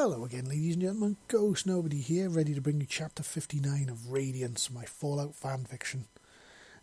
[0.00, 1.16] Hello again, ladies and gentlemen.
[1.26, 6.04] Ghost Nobody here, ready to bring you chapter 59 of Radiance, my Fallout fanfiction.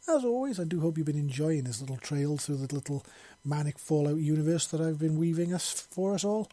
[0.06, 3.06] As always, I do hope you've been enjoying this little trail through the little
[3.46, 6.50] manic Fallout universe that I've been weaving us for us all.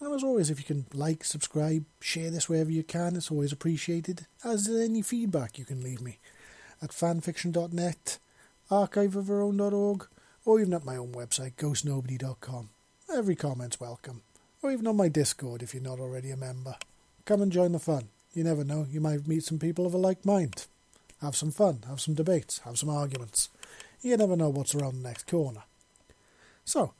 [0.00, 3.52] And as always, if you can like, subscribe, share this wherever you can, it's always
[3.52, 4.26] appreciated.
[4.42, 6.18] As is any feedback you can leave me
[6.82, 8.18] at fanfiction.net,
[8.68, 10.08] archiveofourown.org,
[10.44, 12.70] or even at my own website, ghostnobody.com.
[13.14, 14.23] Every comment's welcome
[14.64, 16.74] or even on my Discord if you're not already a member.
[17.26, 18.08] Come and join the fun.
[18.32, 20.66] You never know, you might meet some people of a like mind.
[21.20, 23.50] Have some fun, have some debates, have some arguments.
[24.00, 25.64] You never know what's around the next corner.
[26.64, 26.94] So,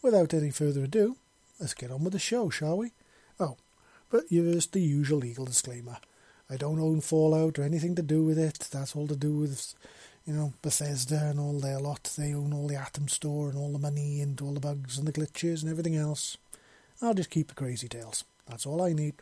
[0.00, 1.16] without any further ado,
[1.58, 2.92] let's get on with the show, shall we?
[3.40, 3.56] Oh,
[4.10, 5.98] but here's the usual legal disclaimer.
[6.48, 8.68] I don't own Fallout or anything to do with it.
[8.70, 9.74] That's all to do with,
[10.24, 12.12] you know, Bethesda and all their lot.
[12.16, 15.06] They own all the Atom Store and all the money and all the bugs and
[15.06, 16.38] the glitches and everything else.
[17.00, 18.24] I'll just keep the crazy tales.
[18.48, 19.14] That's all I need.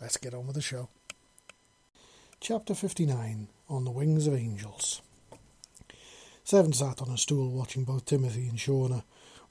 [0.00, 0.88] Let's get on with the show.
[2.38, 5.02] Chapter 59 On the Wings of Angels.
[6.44, 9.02] Seven sat on a stool watching both Timothy and Shauna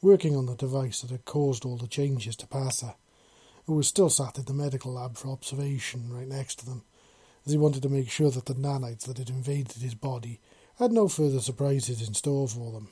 [0.01, 2.95] working on the device that had caused all the changes to Passa,
[3.66, 6.83] who was still sat in the medical lab for observation right next to them,
[7.45, 10.39] as he wanted to make sure that the nanites that had invaded his body
[10.77, 12.88] had no further surprises in store for them.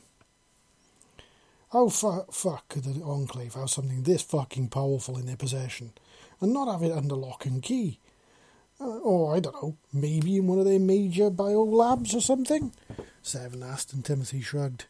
[1.73, 5.91] How fu- fuck could the Enclave have something this fucking powerful in their possession
[6.39, 7.99] and not have it under lock and key?
[8.79, 12.71] Uh, or, I don't know, maybe in one of their major bio labs or something?
[13.21, 14.85] Seven asked, and Timothy shrugged.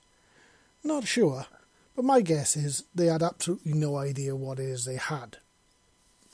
[0.84, 1.48] Not sure,
[1.96, 5.38] but my guess is they had absolutely no idea what it is they had.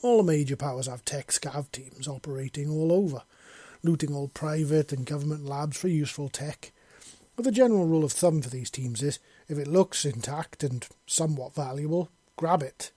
[0.01, 3.21] All the major powers have tech scav teams operating all over,
[3.83, 6.73] looting all private and government labs for useful tech.
[7.37, 10.87] But the general rule of thumb for these teams is if it looks intact and
[11.05, 12.91] somewhat valuable, grab it.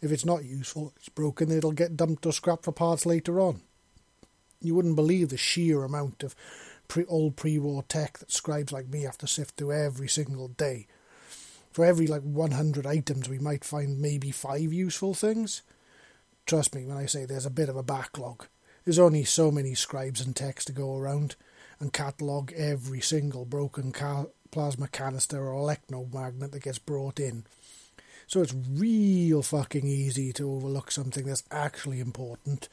[0.00, 3.62] If it's not useful, it's broken, it'll get dumped or scrapped for parts later on.
[4.60, 6.34] You wouldn't believe the sheer amount of
[6.88, 10.86] pre- old pre-war tech that scribes like me have to sift through every single day.
[11.72, 15.62] For every like 100 items, we might find maybe five useful things.
[16.46, 18.46] Trust me when I say there's a bit of a backlog.
[18.84, 21.36] There's only so many scribes and techs to go around,
[21.80, 27.44] and catalogue every single broken car plasma canister or electromagnet that gets brought in.
[28.26, 32.68] So it's real fucking easy to overlook something that's actually important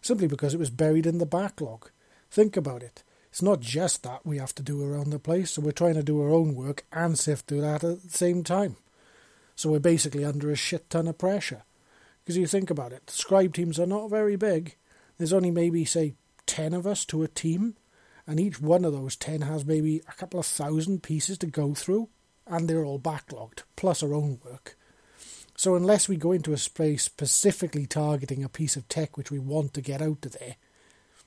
[0.00, 1.90] simply because it was buried in the backlog.
[2.30, 3.02] Think about it.
[3.30, 6.02] It's not just that we have to do around the place, so we're trying to
[6.02, 8.76] do our own work and sift through that at the same time.
[9.54, 11.62] So we're basically under a shit ton of pressure.
[12.24, 14.76] Because you think about it, scribe teams are not very big.
[15.18, 16.14] There's only maybe, say,
[16.46, 17.76] 10 of us to a team
[18.26, 21.74] and each one of those 10 has maybe a couple of thousand pieces to go
[21.74, 22.08] through,
[22.46, 24.76] and they're all backlogged, plus our own work.
[25.56, 29.38] So, unless we go into a space specifically targeting a piece of tech which we
[29.38, 30.56] want to get out of there,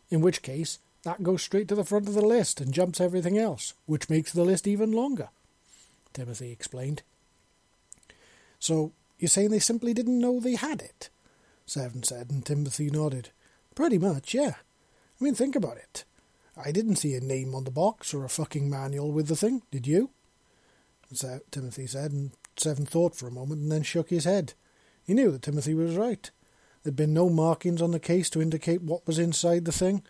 [0.09, 3.38] in which case that goes straight to the front of the list and jumps everything
[3.38, 5.30] else, which makes the list even longer,
[6.14, 7.02] Timothy explained.
[8.59, 11.09] So, you're saying they simply didn't know they had it?
[11.66, 13.30] Seven said, and Timothy nodded.
[13.74, 14.56] Pretty much, yeah.
[15.20, 16.04] I mean, think about it.
[16.64, 19.64] I didn't see a name on the box or a fucking manual with the thing,
[19.72, 20.09] did you?
[21.14, 24.53] So, Timothy said, and Seven thought for a moment and then shook his head.
[25.03, 26.30] He knew that Timothy was right.
[26.84, 30.03] There'd been no markings on the case to indicate what was inside the thing,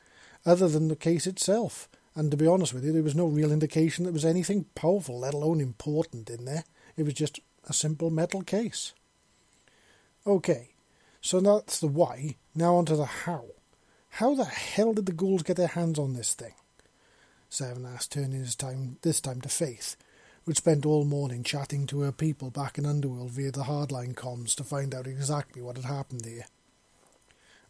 [0.46, 3.52] other than the case itself, and to be honest with you, there was no real
[3.52, 6.64] indication that was anything powerful, let alone important, in there.
[6.98, 8.94] It was just a simple metal case.
[10.26, 10.70] Okay,
[11.22, 12.36] so that's the why.
[12.56, 13.46] Now on to the how.
[14.10, 16.54] How the hell did the ghouls get their hands on this thing?
[17.50, 19.96] Seven asked, turning his time this time to Faith,
[20.46, 24.56] who'd spent all morning chatting to her people back in Underworld via the hardline comms
[24.56, 26.46] to find out exactly what had happened here.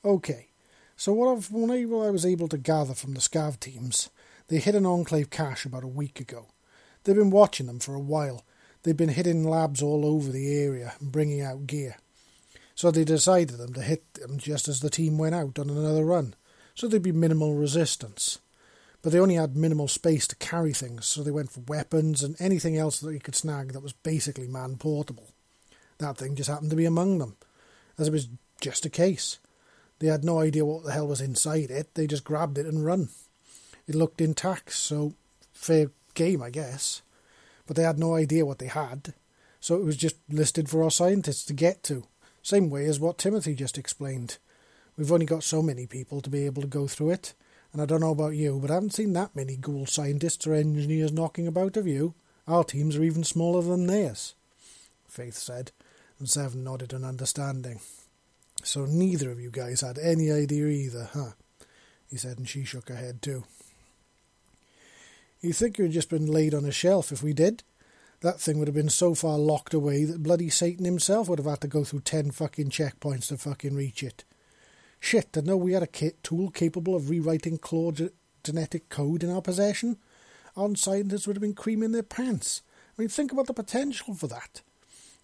[0.04, 0.48] Okay,
[0.96, 4.10] so what I've, what I was able to gather from the scav teams,
[4.48, 6.48] they hit an Enclave cache about a week ago.
[7.04, 8.44] They've been watching them for a while.
[8.84, 11.98] They've been hitting labs all over the area and bringing out gear.
[12.80, 16.06] So they decided them to hit them just as the team went out on another
[16.06, 16.34] run,
[16.76, 18.40] so there'd be minimal resistance.
[19.02, 22.38] But they only had minimal space to carry things, so they went for weapons and
[22.40, 25.28] anything else that they could snag that was basically man portable.
[25.98, 27.36] That thing just happened to be among them,
[27.98, 28.30] as it was
[28.62, 29.40] just a case.
[30.00, 32.86] They had no idea what the hell was inside it, they just grabbed it and
[32.86, 33.10] run.
[33.90, 35.16] It looked intact, so
[35.52, 37.02] fair game, I guess.
[37.68, 39.16] But they had no idea what they had,
[39.60, 42.06] so it was just listed for our scientists to get to.
[42.50, 44.40] Same way as what Timothy just explained.
[44.98, 47.36] We've only got so many people to be able to go through it,
[47.72, 50.56] and I don't know about you, but I haven't seen that many ghoul scientists or
[50.56, 52.16] engineers knocking about, have you?
[52.48, 54.34] Our teams are even smaller than theirs,
[55.08, 55.72] Faith said,
[56.18, 57.82] and Seven nodded in understanding.
[58.64, 61.34] So neither of you guys had any idea either, huh?
[62.10, 63.44] He said, and she shook her head too.
[65.40, 67.62] You think you'd just been laid on a shelf if we did?
[68.22, 71.46] That thing would have been so far locked away that bloody Satan himself would have
[71.46, 74.26] had to go through ten fucking checkpoints to fucking reach it.
[75.00, 78.02] Shit, to know we had a kit tool capable of rewriting claw's
[78.44, 79.98] genetic code in our possession,
[80.58, 82.62] our scientists would have been creaming their pants.
[82.98, 84.62] I mean, think about the potential for that.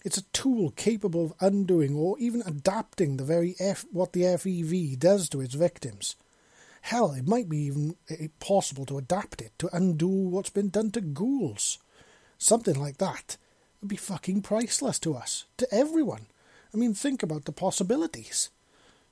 [0.05, 4.97] It's a tool capable of undoing or even adapting the very F, what the FEV
[4.97, 6.15] does to its victims.
[6.81, 10.91] Hell, it might be even eh, possible to adapt it to undo what's been done
[10.91, 11.79] to ghouls.
[12.37, 13.37] Something like that
[13.81, 16.27] would be fucking priceless to us, to everyone.
[16.73, 18.49] I mean, think about the possibilities,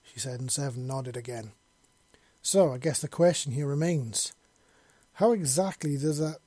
[0.04, 1.52] she said, and Seven nodded again.
[2.42, 4.34] So, I guess the question here remains
[5.14, 6.38] how exactly does that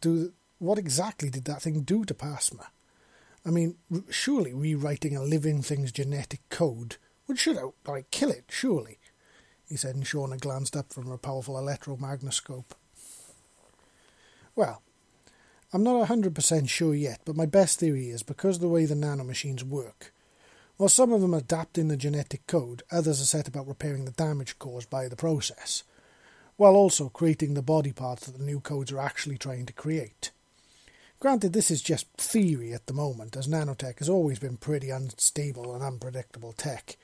[0.00, 0.32] do?
[0.58, 2.68] What exactly did that thing do to Passa?
[3.44, 3.76] I mean,
[4.08, 6.96] surely rewriting a living thing's genetic code
[7.26, 8.98] would should outright kill it, surely,
[9.68, 12.74] he said, and Shauna glanced up from her powerful electron microscope.
[14.54, 14.82] Well,
[15.74, 19.64] I'm not 100% sure yet, but my best theory is because the way the nanomachines
[19.64, 20.14] work.
[20.76, 24.12] While some of them adapt in the genetic code, others are set about repairing the
[24.12, 25.82] damage caused by the process,
[26.56, 30.30] while also creating the body parts that the new codes are actually trying to create.
[31.18, 35.74] Granted, this is just theory at the moment, as nanotech has always been pretty unstable
[35.74, 36.96] and unpredictable tech.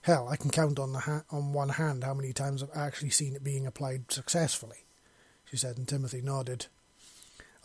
[0.00, 3.10] Hell, I can count on, the ha- on one hand how many times I've actually
[3.10, 4.86] seen it being applied successfully,
[5.44, 6.68] she said, and Timothy nodded.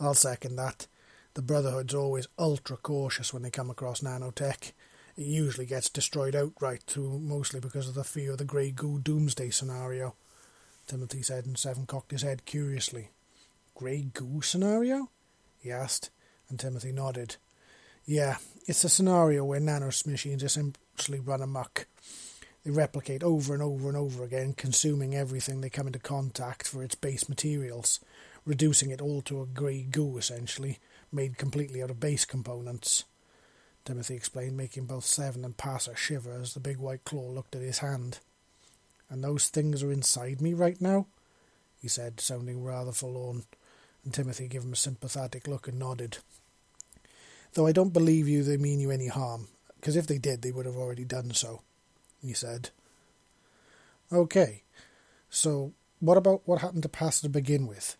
[0.00, 0.86] I'll second that.
[1.34, 4.72] The Brotherhood's always ultra cautious when they come across nanotech.
[5.16, 8.98] It usually gets destroyed outright, too, mostly because of the fear of the Grey Goo
[8.98, 10.14] doomsday scenario,
[10.86, 13.10] Timothy said, and Seven cocked his head curiously.
[13.74, 15.10] Grey Goo scenario?
[15.58, 16.10] he asked,
[16.48, 17.36] and Timothy nodded.
[18.04, 18.36] Yeah,
[18.66, 21.86] it's a scenario where nanomachines essentially run amok.
[22.64, 26.82] They replicate over and over and over again, consuming everything they come into contact for
[26.82, 28.00] its base materials,
[28.44, 30.78] reducing it all to a grey goo, essentially,
[31.12, 33.04] made completely out of base components.
[33.84, 37.62] Timothy explained, making both Seven and Passa shiver as the big white claw looked at
[37.62, 38.18] his hand.
[39.10, 41.06] And those things are inside me right now?
[41.80, 43.44] he said, sounding rather forlorn
[44.04, 46.18] and Timothy gave him a sympathetic look and nodded.
[47.54, 50.52] Though I don't believe you they mean you any harm, because if they did, they
[50.52, 51.62] would have already done so,
[52.20, 52.70] he said.
[54.12, 54.62] Okay,
[55.30, 57.96] so what about what happened to Passa to begin with?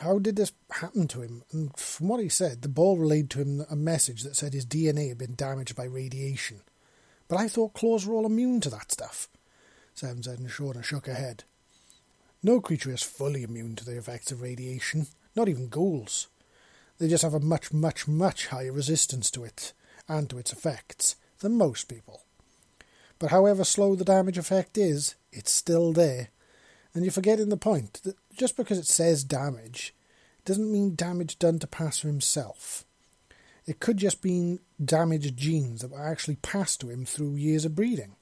[0.00, 1.42] How did this happen to him?
[1.52, 4.66] And from what he said, the ball relayed to him a message that said his
[4.66, 6.62] DNA had been damaged by radiation.
[7.28, 9.28] But I thought claws were all immune to that stuff.
[9.94, 11.44] Seven said, and Shauna shook her head.
[12.42, 16.28] No creature is fully immune to the effects of radiation not even ghouls.
[16.98, 19.72] They just have a much, much, much higher resistance to it
[20.08, 22.24] and to its effects than most people.
[23.18, 26.28] But however slow the damage effect is, it's still there.
[26.94, 29.94] And you're forgetting the point that just because it says damage
[30.44, 32.84] doesn't mean damage done to Passa himself.
[33.66, 37.76] It could just mean damaged genes that were actually passed to him through years of
[37.76, 38.16] breeding.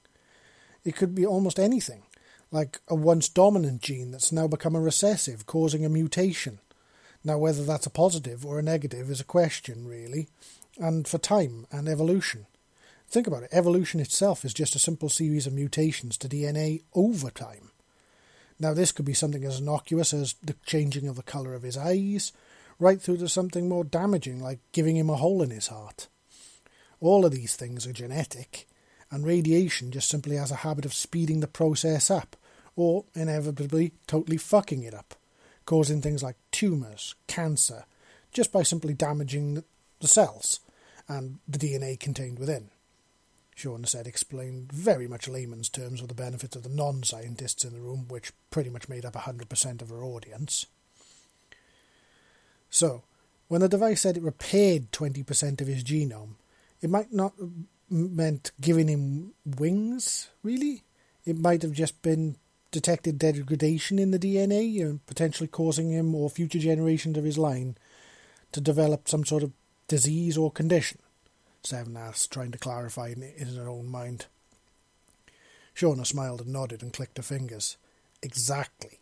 [0.84, 2.02] It could be almost anything,
[2.50, 6.58] like a once dominant gene that's now become a recessive, causing a mutation
[7.24, 10.28] now, whether that's a positive or a negative is a question, really,
[10.78, 12.46] and for time and evolution.
[13.08, 17.30] Think about it evolution itself is just a simple series of mutations to DNA over
[17.30, 17.70] time.
[18.60, 21.76] Now, this could be something as innocuous as the changing of the colour of his
[21.76, 22.32] eyes,
[22.78, 26.08] right through to something more damaging like giving him a hole in his heart.
[27.00, 28.66] All of these things are genetic,
[29.10, 32.36] and radiation just simply has a habit of speeding the process up,
[32.74, 35.14] or inevitably totally fucking it up
[35.68, 37.84] causing things like tumours, cancer,
[38.32, 39.62] just by simply damaging
[40.00, 40.60] the cells
[41.06, 42.70] and the DNA contained within.
[43.58, 47.72] Shauna said, explained very much layman's terms for the benefit of the non scientists in
[47.72, 50.66] the room, which pretty much made up 100% of her audience.
[52.70, 53.02] So,
[53.48, 56.34] when the device said it repaired 20% of his genome,
[56.80, 57.50] it might not have
[57.90, 60.84] meant giving him wings, really.
[61.24, 62.36] It might have just been
[62.70, 67.76] detected degradation in the DNA, potentially causing him or future generations of his line
[68.52, 69.52] to develop some sort of
[69.88, 70.98] disease or condition?
[71.68, 74.24] Seven asked, trying to clarify in, in her own mind.
[75.76, 77.76] Shauna smiled and nodded and clicked her fingers.
[78.22, 79.00] Exactly.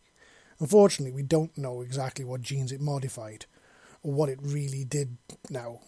[0.58, 3.46] Unfortunately, we don't know exactly what genes it modified,
[4.02, 5.16] or what it really did
[5.48, 5.78] now.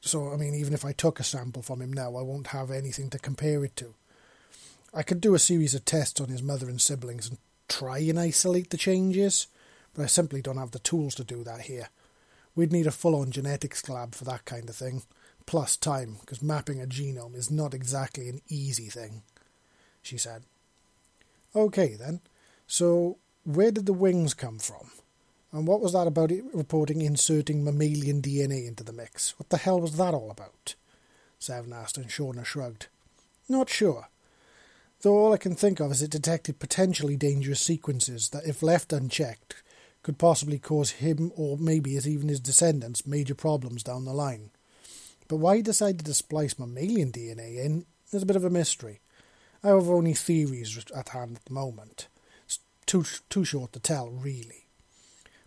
[0.00, 2.70] So, I mean, even if I took a sample from him now, I won't have
[2.70, 3.94] anything to compare it to.
[4.94, 8.18] I could do a series of tests on his mother and siblings and try and
[8.18, 9.48] isolate the changes,
[9.92, 11.90] but I simply don't have the tools to do that here.
[12.54, 15.02] We'd need a full on genetics lab for that kind of thing,
[15.46, 19.22] plus time, because mapping a genome is not exactly an easy thing.
[20.02, 20.42] she said.
[21.54, 22.20] Okay, then.
[22.66, 24.90] So, where did the wings come from?
[25.52, 29.38] And what was that about it reporting inserting mammalian DNA into the mix?
[29.38, 30.74] What the hell was that all about?
[31.38, 32.86] Seven asked, and Shauna shrugged.
[33.48, 34.08] Not sure.
[35.02, 38.92] Though all I can think of is it detected potentially dangerous sequences that, if left
[38.92, 39.62] unchecked,
[40.02, 44.50] could possibly cause him or maybe even his descendants major problems down the line.
[45.32, 49.00] But why he decided to splice mammalian DNA in is a bit of a mystery.
[49.64, 52.08] I have only theories at hand at the moment.
[52.44, 54.66] It's too, too short to tell, really.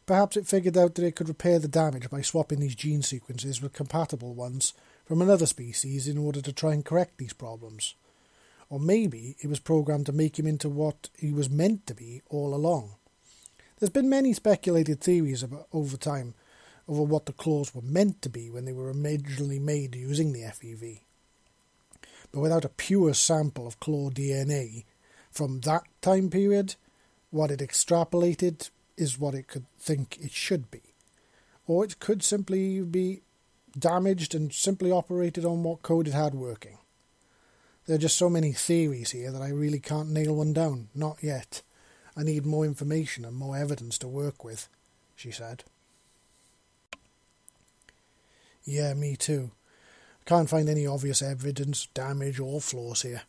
[0.08, 3.62] Perhaps it figured out that it could repair the damage by swapping these gene sequences
[3.62, 4.74] with compatible ones
[5.06, 7.94] from another species in order to try and correct these problems.
[8.72, 12.24] Or maybe it was programmed to make him into what he was meant to be
[12.27, 12.96] all along.
[13.77, 16.34] There's been many speculated theories about, over time
[16.88, 20.42] over what the claws were meant to be when they were originally made using the
[20.42, 21.01] FEV.
[22.32, 24.86] But without a pure sample of claw DNA
[25.32, 26.75] from that time period,
[27.32, 30.82] what it extrapolated is what it could think it should be.
[31.68, 33.22] Or it could simply be
[33.77, 36.77] damaged and simply operated on what code it had working.
[37.86, 41.18] There are just so many theories here that I really can't nail one down, not
[41.22, 41.62] yet.
[42.18, 44.70] I need more information and more evidence to work with,
[45.15, 45.63] she said.
[48.66, 49.52] Yeah, me too.
[50.22, 53.22] I can't find any obvious evidence, damage, or flaws here.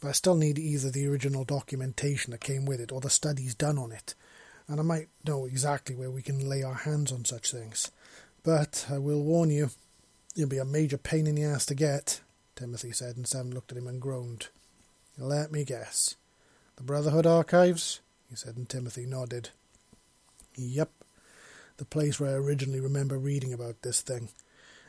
[0.00, 3.54] But I still need either the original documentation that came with it or the studies
[3.54, 4.14] done on it
[4.68, 7.90] and I might know exactly where we can lay our hands on such things.
[8.42, 9.70] But I will warn you,
[10.36, 12.20] it'll be a major pain in the ass to get,
[12.56, 14.48] Timothy said, and Sam looked at him and groaned.
[15.18, 16.16] Let me guess.
[16.76, 18.00] The Brotherhood Archives?
[18.28, 19.50] he said, and Timothy nodded.
[20.56, 20.90] Yep,
[21.76, 24.28] the place where I originally remember reading about this thing.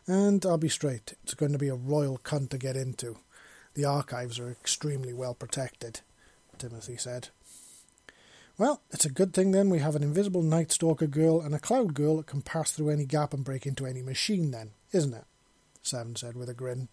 [0.07, 3.17] And I'll be straight, it's going to be a royal cunt to get into.
[3.73, 6.01] The archives are extremely well protected,
[6.57, 7.29] Timothy said.
[8.57, 11.59] Well, it's a good thing then we have an invisible Night Stalker girl and a
[11.59, 15.13] Cloud girl that can pass through any gap and break into any machine then, isn't
[15.13, 15.25] it?
[15.81, 16.87] Seven said with a grin.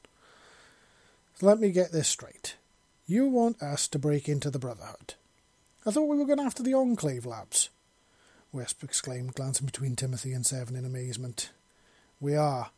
[1.34, 2.56] So let me get this straight.
[3.06, 5.14] You want us to break into the Brotherhood.
[5.86, 7.68] I thought we were going after the Enclave labs.
[8.52, 11.50] Wisp exclaimed, glancing between Timothy and Seven in amazement.
[12.20, 12.70] We are,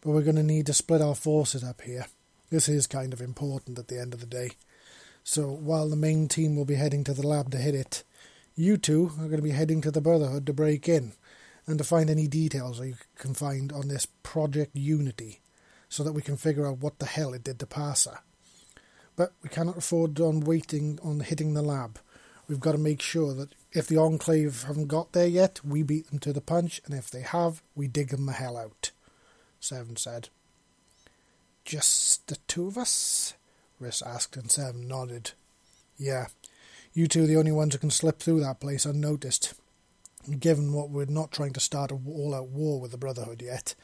[0.00, 2.06] but we're going to need to split our forces up here.
[2.50, 4.52] This is kind of important at the end of the day.
[5.22, 8.02] So while the main team will be heading to the lab to hit it,
[8.56, 11.12] you two are going to be heading to the Brotherhood to break in
[11.66, 15.40] and to find any details you can find on this Project Unity
[15.88, 18.20] so that we can figure out what the hell it did to Passa.
[19.16, 21.98] But we cannot afford on waiting on hitting the lab.
[22.48, 26.08] We've got to make sure that if the Enclave haven't got there yet, we beat
[26.10, 28.90] them to the punch, and if they have, we dig them the hell out.
[29.60, 30.30] Seven said.
[31.64, 33.34] Just the two of us?
[33.80, 35.32] Riss asked, and Seven nodded.
[35.96, 36.26] Yeah,
[36.92, 39.54] you two are the only ones who can slip through that place unnoticed.
[40.38, 43.74] given what we're not trying to start a all-out war with the Brotherhood yet,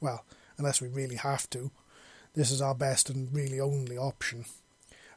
[0.00, 0.24] well,
[0.58, 1.70] unless we really have to,
[2.34, 4.44] this is our best and really only option.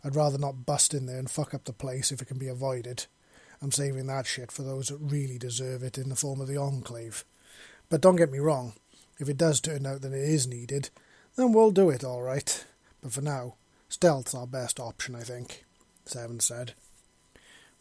[0.03, 2.47] I'd rather not bust in there and fuck up the place if it can be
[2.47, 3.07] avoided.
[3.61, 6.57] I'm saving that shit for those that really deserve it in the form of the
[6.57, 7.25] Enclave.
[7.89, 8.73] But don't get me wrong,
[9.19, 10.89] if it does turn out that it is needed,
[11.35, 12.65] then we'll do it all right.
[13.01, 13.55] But for now,
[13.87, 15.65] stealth's our best option, I think,
[16.05, 16.73] Seven said.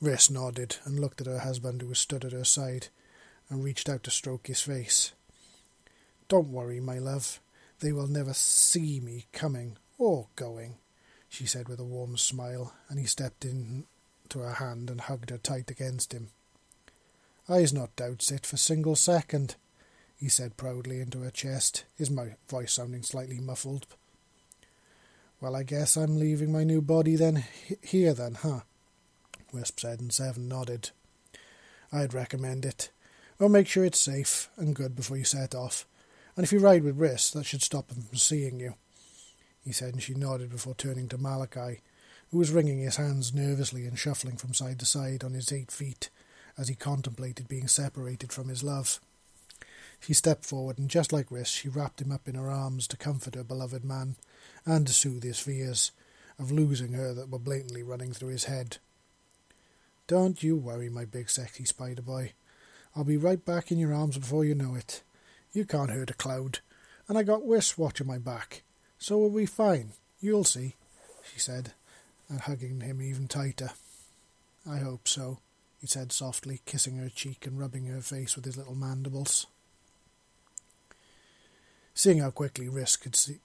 [0.02, 2.88] Riss nodded and looked at her husband, who stood at her side,
[3.48, 5.12] and reached out to stroke his face.
[6.28, 7.40] Don't worry, my love.
[7.80, 10.76] They will never see me coming or going,
[11.28, 13.84] she said with a warm smile, and he stepped in
[14.28, 16.28] to her hand and hugged her tight against him.
[17.48, 19.56] I's not doubts it for a single second,
[20.18, 22.10] he said proudly into her chest, his
[22.48, 23.86] voice sounding slightly muffled.
[25.40, 27.44] Well, I guess I'm leaving my new body then
[27.80, 28.60] here then, huh?
[29.52, 30.90] Wisp said, and Seven nodded.
[31.92, 32.90] I'd recommend it.
[33.38, 35.86] Or make sure it's safe and good before you set off.
[36.36, 38.74] And if you ride with Riss, that should stop him from seeing you,
[39.64, 41.80] he said, and she nodded before turning to Malachi,
[42.30, 45.70] who was wringing his hands nervously and shuffling from side to side on his eight
[45.70, 46.10] feet
[46.56, 49.00] as he contemplated being separated from his love.
[50.00, 52.96] She stepped forward, and just like Riss, she wrapped him up in her arms to
[52.96, 54.16] comfort her beloved man,
[54.64, 55.92] and to soothe his fears
[56.38, 58.78] of losing her that were blatantly running through his head.
[60.06, 62.32] Don't you worry, my big sexy spider boy.
[62.96, 65.02] I'll be right back in your arms before you know it.
[65.52, 66.60] You can't hurt a cloud,
[67.08, 68.62] and I got Wisp watching my back,
[68.98, 69.92] so we'll be fine.
[70.20, 70.76] You'll see,
[71.32, 71.72] she said,
[72.28, 73.70] and hugging him even tighter.
[74.68, 75.38] I hope so,
[75.80, 79.46] he said softly, kissing her cheek and rubbing her face with his little mandibles.
[81.98, 83.40] Seeing how quickly Riss could see,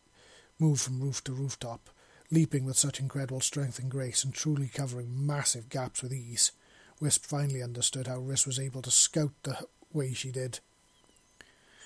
[0.60, 1.90] move from roof to rooftop,
[2.30, 6.52] Leaping with such incredible strength and grace, and truly covering massive gaps with ease,
[7.00, 9.58] Wisp finally understood how Riss was able to scout the
[9.92, 10.60] way she did.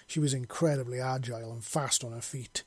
[0.08, 2.66] She was incredibly agile and fast on her feet,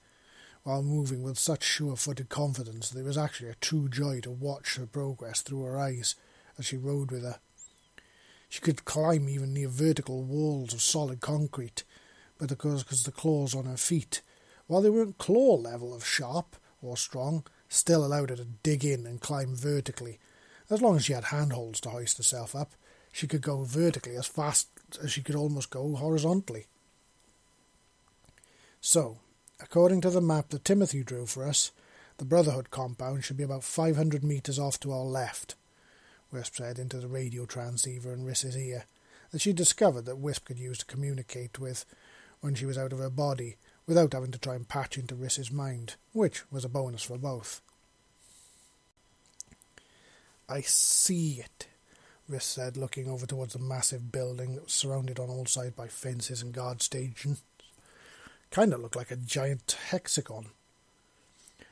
[0.62, 4.30] while moving with such sure footed confidence that it was actually a true joy to
[4.30, 6.14] watch her progress through her eyes
[6.58, 7.38] as she rode with her.
[8.48, 11.84] She could climb even near vertical walls of solid concrete,
[12.40, 14.22] but of course, because the claws on her feet,
[14.66, 19.06] while they weren't claw level of sharp or strong, still allowed her to dig in
[19.06, 20.18] and climb vertically.
[20.70, 22.72] As long as she had handholds to hoist herself up,
[23.12, 24.68] she could go vertically as fast
[25.02, 26.66] as she could almost go horizontally.
[28.80, 29.18] So,
[29.60, 31.72] according to the map that Timothy drew for us,
[32.16, 35.56] the Brotherhood compound should be about 500 metres off to our left,
[36.32, 38.84] Wisp said into the radio transceiver in Riss's ear,
[39.30, 41.84] that she discovered that Wisp could use to communicate with
[42.40, 43.56] when she was out of her body,
[43.86, 47.60] without having to try and patch into Riss's mind, which was a bonus for both.
[50.48, 51.68] I see it,
[52.28, 55.88] Riss said, looking over towards the massive building that was surrounded on all sides by
[55.88, 57.42] fences and guard stations.
[58.50, 60.46] Kind of looked like a giant hexagon.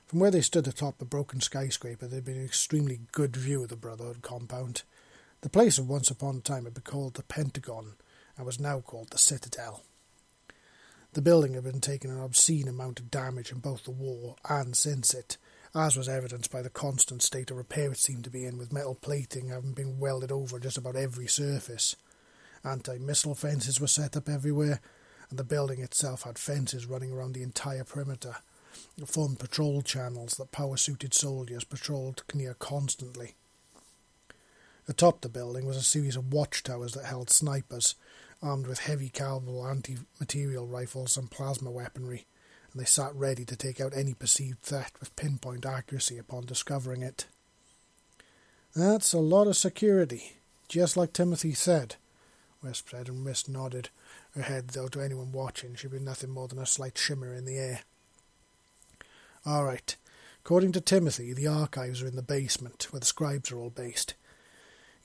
[0.07, 3.63] From where they stood atop the broken skyscraper, there had been an extremely good view
[3.63, 4.83] of the Brotherhood compound.
[5.41, 7.95] The place of once upon a time had been called the Pentagon,
[8.37, 9.83] and was now called the Citadel.
[11.15, 14.77] The building had been taking an obscene amount of damage in both the war and
[14.77, 15.39] since it,
[15.75, 18.73] as was evidenced by the constant state of repair it seemed to be in, with
[18.73, 21.97] metal plating having been welded over just about every surface.
[22.63, 24.81] Anti missile fences were set up everywhere,
[25.31, 28.37] and the building itself had fences running around the entire perimeter,
[29.07, 33.35] formed patrol channels that power suited soldiers patrolled near constantly.
[34.87, 37.95] Atop the building was a series of watchtowers that held snipers,
[38.43, 42.27] armed with heavy caliber anti material rifles and plasma weaponry,
[42.73, 47.03] and they sat ready to take out any perceived threat with pinpoint accuracy upon discovering
[47.03, 47.27] it.
[48.75, 50.37] That's a lot of security,
[50.69, 51.97] just like Timothy said,
[52.63, 53.91] Wisp said, and Riss nodded,
[54.35, 57.45] her head, though to anyone watching, should be nothing more than a slight shimmer in
[57.45, 57.81] the air.
[59.47, 59.97] All right.
[60.45, 64.15] According to Timothy, the archives are in the basement, where the scribes are all based.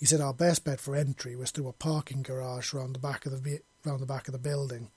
[0.03, 3.25] He said our best bet for entry was through a parking garage round the back
[3.25, 4.89] of the round the back of the building.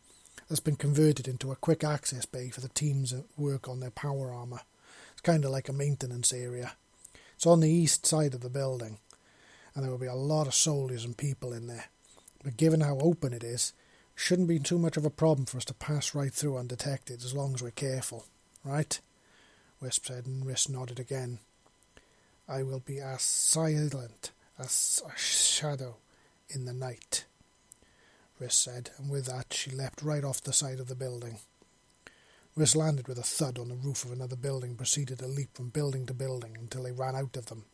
[0.48, 3.92] That's been converted into a quick access bay for the teams that work on their
[3.92, 4.62] power armor.
[5.12, 6.72] It's kind of like a maintenance area.
[7.36, 8.98] It's on the east side of the building,
[9.76, 11.84] and there will be a lot of soldiers and people in there.
[12.42, 13.74] But given how open it is,
[14.16, 17.32] shouldn't be too much of a problem for us to pass right through undetected as
[17.32, 18.24] long as we're careful,
[18.64, 18.98] right?
[19.80, 21.38] Wisp said, and Riss nodded again.
[22.48, 25.96] I will be as silent as a shadow
[26.48, 27.24] in the night,
[28.40, 31.38] Riss said, and with that she leapt right off the side of the building.
[32.56, 35.54] Riss landed with a thud on the roof of another building and proceeded to leap
[35.54, 37.64] from building to building until they ran out of them.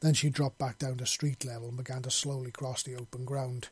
[0.00, 3.24] Then she dropped back down to street level and began to slowly cross the open
[3.24, 3.68] ground.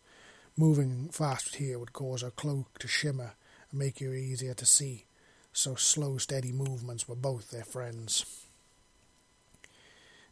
[0.56, 3.34] Moving fast here would cause her cloak to shimmer
[3.70, 5.04] and make her easier to see,
[5.52, 8.24] so slow, steady movements were both their friends.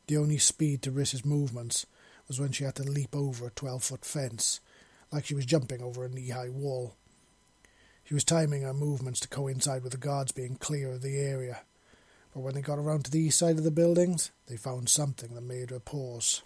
[0.07, 1.87] The only speed to Riss's movements
[2.33, 4.59] was when she had to leap over a twelve foot fence,
[5.13, 6.95] like she was jumping over a knee high wall.
[8.05, 11.61] She was timing her movements to coincide with the guards being clear of the area,
[12.33, 15.35] but when they got around to the east side of the buildings, they found something
[15.35, 16.41] that made her pause.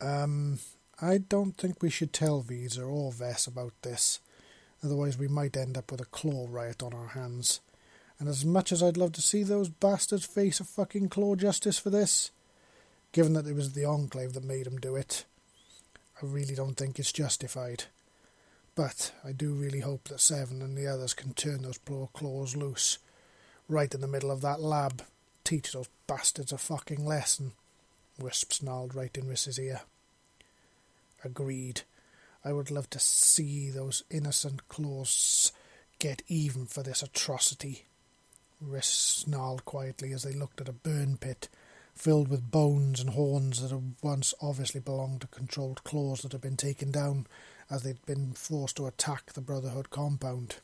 [0.00, 0.58] Um,
[1.00, 4.18] I don't think we should tell Visa or Vess about this,
[4.82, 7.60] otherwise we might end up with a claw riot on our hands.
[8.18, 11.78] And as much as I'd love to see those bastards face a fucking claw justice
[11.78, 12.32] for this,
[13.12, 15.24] given that it was the Enclave that made them do it,
[16.22, 17.84] I really don't think it's justified.
[18.74, 22.56] But I do really hope that Seven and the others can turn those poor claws
[22.56, 22.98] loose,
[23.68, 25.02] right in the middle of that lab,
[25.44, 27.52] teach those bastards a fucking lesson.
[28.18, 29.80] Wisp snarled right in Riss's ear.
[31.24, 31.82] Agreed.
[32.44, 35.52] I would love to see those innocent claws
[35.98, 37.84] get even for this atrocity.
[38.64, 41.48] Riss snarled quietly as they looked at a burn pit
[41.98, 46.40] filled with bones and horns that had once obviously belonged to controlled claws that had
[46.40, 47.26] been taken down
[47.68, 50.56] as they'd been forced to attack the Brotherhood compound.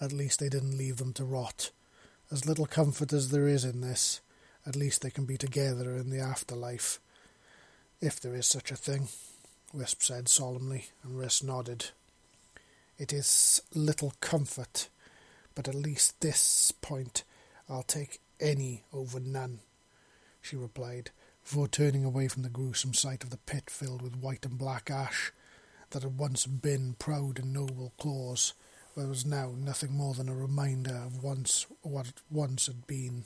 [0.00, 1.70] At least they didn't leave them to rot.
[2.30, 4.20] As little comfort as there is in this,
[4.64, 7.00] at least they can be together in the afterlife.
[8.00, 9.08] If there is such a thing,
[9.72, 11.86] Wisp said solemnly, and Riss nodded.
[12.98, 14.88] It is little comfort,
[15.54, 17.24] but at least this point
[17.68, 19.60] I'll take any over none,
[20.40, 21.10] she replied,
[21.42, 24.90] before turning away from the gruesome sight of the pit filled with white and black
[24.90, 25.32] ash
[25.90, 28.54] that had once been proud and noble claws,
[28.96, 33.24] but was now nothing more than a reminder of once what once had been.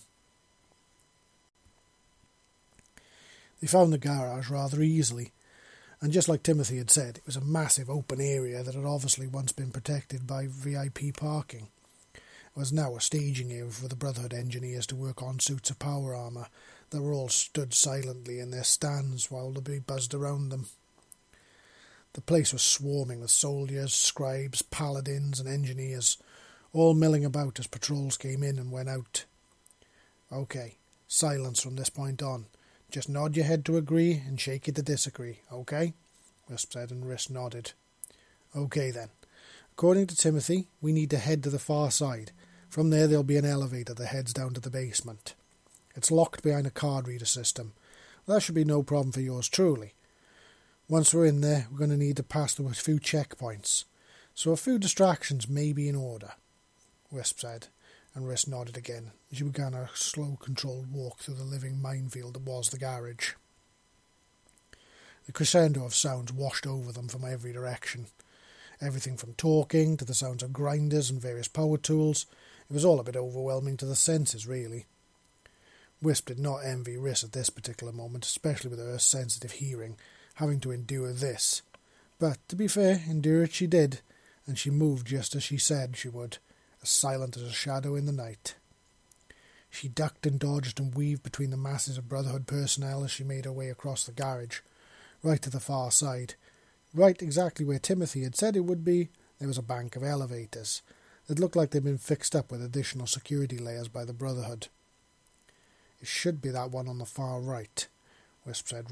[3.60, 5.32] They found the garage rather easily,
[6.00, 9.26] and just like Timothy had said, it was a massive open area that had obviously
[9.26, 11.68] once been protected by VIP parking.
[12.56, 16.14] Was now a staging area for the Brotherhood engineers to work on suits of power
[16.14, 16.48] armour
[16.90, 20.66] that were all stood silently in their stands while the bee buzzed around them.
[22.14, 26.18] The place was swarming with soldiers, scribes, paladins, and engineers,
[26.72, 29.24] all milling about as patrols came in and went out.
[30.32, 32.46] OK, silence from this point on.
[32.90, 35.94] Just nod your head to agree and shake it to disagree, OK?
[36.48, 37.72] Wisp said, and Riss nodded.
[38.54, 39.10] OK then.
[39.72, 42.32] According to Timothy, we need to head to the far side.
[42.70, 45.34] From there, there'll be an elevator that heads down to the basement.
[45.96, 47.72] It's locked behind a card reader system.
[48.26, 49.94] That should be no problem for yours truly.
[50.88, 53.84] Once we're in there, we're going to need to pass through a few checkpoints,
[54.36, 56.32] so a few distractions may be in order,
[57.10, 57.66] Wisp said,
[58.14, 62.34] and Riss nodded again as she began a slow, controlled walk through the living minefield
[62.34, 63.32] that was the garage.
[65.26, 68.06] The crescendo of sounds washed over them from every direction.
[68.80, 72.26] Everything from talking to the sounds of grinders and various power tools.
[72.70, 74.86] It was all a bit overwhelming to the senses, really.
[76.00, 79.96] Wisp did not envy Riss at this particular moment, especially with her sensitive hearing
[80.34, 81.62] having to endure this.
[82.20, 84.02] But, to be fair, endure it she did,
[84.46, 86.38] and she moved just as she said she would,
[86.80, 88.54] as silent as a shadow in the night.
[89.68, 93.46] She ducked and dodged and weaved between the masses of Brotherhood personnel as she made
[93.46, 94.60] her way across the garage,
[95.24, 96.34] right to the far side.
[96.94, 99.08] Right exactly where Timothy had said it would be,
[99.40, 100.82] there was a bank of elevators
[101.30, 104.66] that looked like they'd been fixed up with additional security layers by the Brotherhood.
[106.00, 107.86] It should be that one on the far right,
[108.44, 108.86] Wisp said,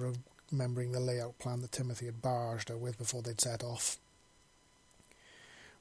[0.52, 3.98] remembering the layout plan that Timothy had barged her with before they'd set off.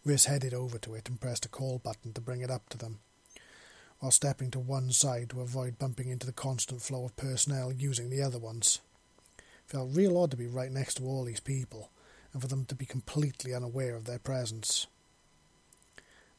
[0.04, 2.78] Riss headed over to it and pressed a call button to bring it up to
[2.80, 3.02] them,
[4.00, 8.10] while stepping to one side to avoid bumping into the constant flow of personnel using
[8.10, 8.80] the other ones.
[9.38, 9.44] It
[9.74, 11.92] felt real odd to be right next to all these people,
[12.34, 14.88] and for them to be completely unaware of their presence.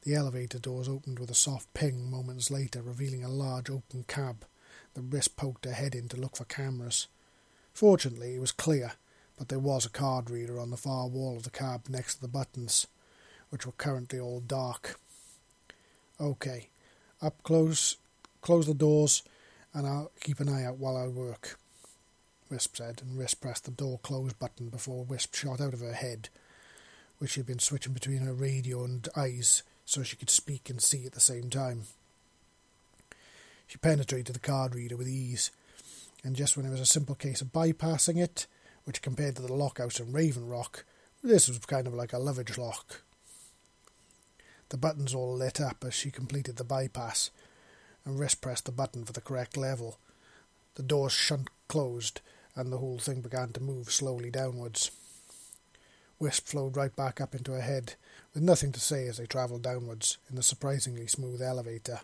[0.04, 4.44] The elevator doors opened with a soft ping moments later, revealing a large open cab.
[4.94, 7.08] The Riss poked her head in to look for cameras.
[7.74, 8.92] Fortunately, it was clear,
[9.36, 12.20] but there was a card reader on the far wall of the cab next to
[12.22, 12.86] the buttons,
[13.50, 14.98] which were currently all dark.
[16.20, 16.68] Okay,
[17.20, 17.96] up close,
[18.40, 19.22] close the doors,
[19.74, 21.58] and I'll keep an eye out while I work.
[22.50, 25.92] Wisp said, and Riss pressed the door close button before Wisp shot out of her
[25.92, 26.30] head,
[27.18, 30.82] which she had been switching between her radio and eyes so she could speak and
[30.82, 31.84] see at the same time.
[33.66, 35.50] She penetrated the card reader with ease,
[36.22, 38.46] and just when it was a simple case of bypassing it,
[38.84, 40.84] which compared to the lockhouse in Raven Rock,
[41.24, 43.00] this was kind of like a luggage lock.
[44.68, 47.30] The buttons all lit up as she completed the bypass,
[48.04, 49.98] and Riss pressed the button for the correct level.
[50.74, 52.20] The doors shunt closed,
[52.54, 54.90] and the whole thing began to move slowly downwards.
[56.18, 57.94] Wisp flowed right back up into her head,
[58.34, 62.00] with nothing to say as they travelled downwards in the surprisingly smooth elevator.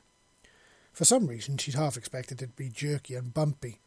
[0.93, 3.81] For some reason, she'd half expected it to be jerky and bumpy,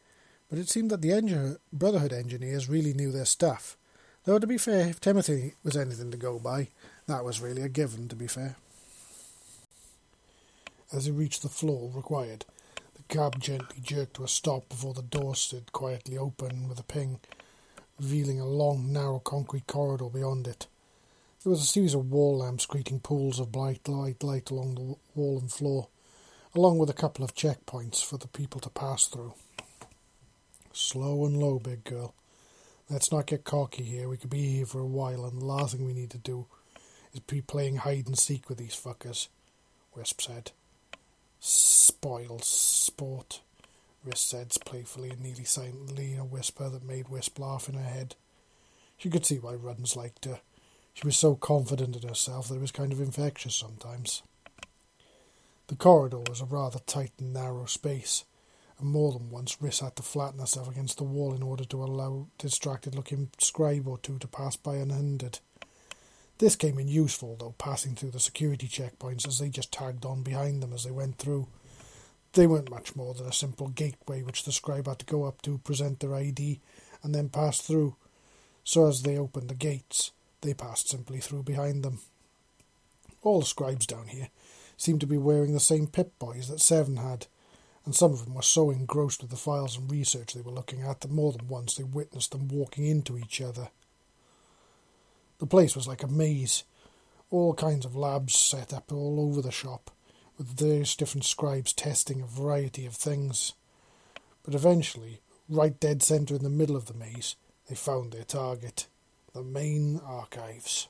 [0.50, 3.78] but it seemed that the Brotherhood engineers really knew their stuff.
[4.24, 6.68] Though, to be fair, if Timothy was anything to go by,
[7.06, 8.56] that was really a given, to be fair.
[10.92, 12.44] As he reached the floor required,
[12.94, 16.82] the cab gently jerked to a stop before the door stood quietly open with a
[16.82, 17.20] ping,
[17.98, 20.66] revealing a long, narrow concrete corridor beyond it.
[21.42, 24.96] There was a series of wall lamps creating pools of bright light, light along the
[25.14, 25.88] wall and floor,
[26.54, 29.34] along with a couple of checkpoints for the people to pass through.
[30.72, 32.14] Slow and low, big girl.
[32.90, 34.08] Let's not get cocky here.
[34.08, 36.46] We could be here for a while, and the last thing we need to do
[37.12, 39.28] is be playing hide and seek with these fuckers,
[39.94, 40.52] Wisp said.
[41.40, 43.42] Spoil sport,
[44.04, 47.82] Riss said playfully and nearly silently in a whisper that made Wisp laugh in her
[47.82, 48.14] head.
[48.96, 50.40] She could see why Ruddens liked her.
[50.94, 54.22] She was so confident in herself that it was kind of infectious sometimes.
[55.68, 58.24] The corridor was a rather tight and narrow space,
[58.78, 61.84] and more than once Riss had to flatten herself against the wall in order to
[61.84, 65.40] allow distracted looking scribe or two to pass by unhindered.
[66.38, 70.22] This came in useful, though, passing through the security checkpoints as they just tagged on
[70.22, 71.48] behind them as they went through.
[72.38, 75.42] They weren't much more than a simple gateway which the scribe had to go up
[75.42, 76.60] to, present their ID,
[77.02, 77.96] and then pass through.
[78.62, 81.98] So as they opened the gates, they passed simply through behind them.
[83.22, 84.28] All the scribes down here
[84.76, 87.26] seemed to be wearing the same Pip-Boys that Seven had,
[87.84, 90.82] and some of them were so engrossed with the files and research they were looking
[90.82, 93.70] at that more than once they witnessed them walking into each other.
[95.40, 96.62] The place was like a maze.
[97.32, 99.90] all kinds of labs set up all over the shop,
[100.38, 103.52] with various different scribes testing a variety of things.
[104.44, 107.36] But eventually, right dead centre in the middle of the maze,
[107.68, 108.86] they found their target
[109.34, 110.88] the main archives.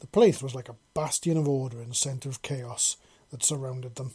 [0.00, 2.96] The place was like a bastion of order in the centre of chaos
[3.30, 4.14] that surrounded them.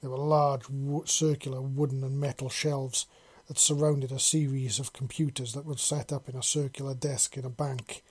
[0.00, 0.64] There were large
[1.04, 3.06] circular wooden and metal shelves
[3.48, 7.44] that surrounded a series of computers that were set up in a circular desk in
[7.44, 8.02] a bank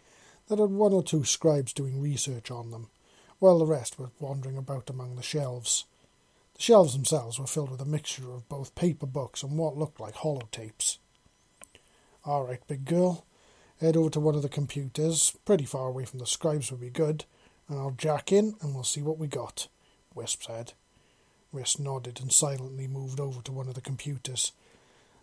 [0.48, 2.90] that had one or two scribes doing research on them,
[3.40, 5.86] while the rest were wandering about among the shelves.
[6.56, 10.00] The shelves themselves were filled with a mixture of both paper books and what looked
[10.00, 10.98] like holotapes.
[12.24, 13.26] All right, big girl,
[13.82, 16.90] head over to one of the computers, pretty far away from the scribes would be
[16.90, 17.26] good,
[17.68, 19.68] and I'll jack in and we'll see what we got,
[20.14, 20.74] Wisp said.
[21.54, 24.52] Riss nodded and silently moved over to one of the computers.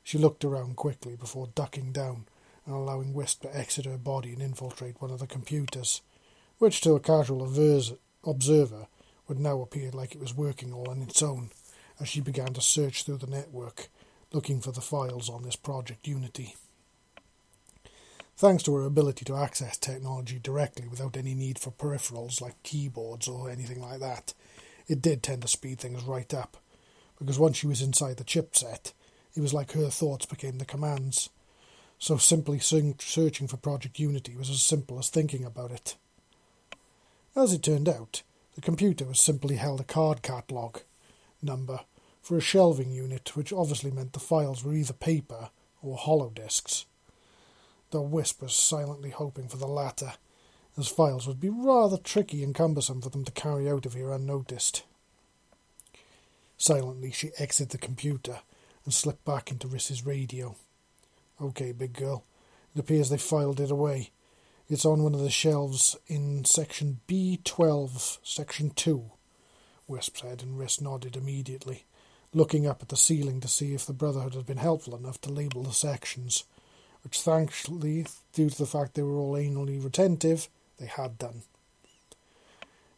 [0.02, 2.26] She looked around quickly before ducking down
[2.66, 6.00] and allowing Wisp to exit her body and infiltrate one of the computers,
[6.58, 7.42] which to a casual
[8.24, 8.86] observer
[9.28, 11.50] would now appear like it was working all on its own
[12.00, 13.88] as she began to search through the network,
[14.32, 16.56] looking for the files on this Project Unity.
[18.36, 23.28] Thanks to her ability to access technology directly without any need for peripherals like keyboards
[23.28, 24.34] or anything like that,
[24.88, 26.56] it did tend to speed things right up,
[27.18, 28.92] because once she was inside the chipset,
[29.34, 31.30] it was like her thoughts became the commands.
[31.98, 35.94] So simply searching for Project Unity was as simple as thinking about it.
[37.34, 38.22] As it turned out,
[38.54, 40.80] the computer was simply held a card catalogue
[41.40, 41.80] number
[42.20, 45.50] for a shelving unit, which obviously meant the files were either paper
[45.82, 46.84] or holodisks.
[47.90, 50.14] Though Wisp was silently hoping for the latter,
[50.76, 54.12] as files would be rather tricky and cumbersome for them to carry out of here
[54.12, 54.84] unnoticed.
[56.56, 58.40] Silently she exited the computer
[58.84, 60.54] and slipped back into Riss's radio.
[61.40, 62.24] Okay, big girl.
[62.74, 64.10] It appears they filed it away.
[64.72, 69.04] It's on one of the shelves in section B12, section 2,
[69.86, 71.84] Wisp said, and Riss nodded immediately,
[72.32, 75.30] looking up at the ceiling to see if the Brotherhood had been helpful enough to
[75.30, 76.44] label the sections,
[77.04, 81.42] which thankfully, due to the fact they were all anally retentive, they had done.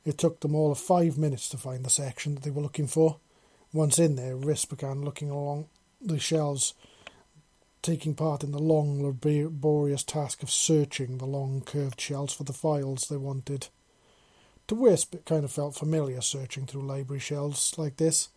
[0.05, 2.87] It took them all of five minutes to find the section that they were looking
[2.87, 3.17] for.
[3.73, 5.67] Once in there, Riss began looking along
[6.01, 6.75] the shelves
[7.85, 12.53] taking part in the long, laborious task of searching the long, curved shelves for the
[12.53, 13.69] files they wanted.
[14.69, 18.31] To Wisp, it kind of felt familiar searching through library shelves like this,